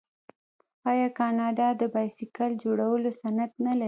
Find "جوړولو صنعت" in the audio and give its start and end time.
2.63-3.51